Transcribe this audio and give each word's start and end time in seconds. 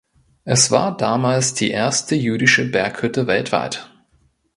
Es 0.45 0.71
war 0.71 0.97
damals 0.97 1.53
die 1.53 1.69
erste 1.69 2.15
jüdische 2.15 2.65
Berghütte 2.65 3.27
weltweit. 3.27 3.87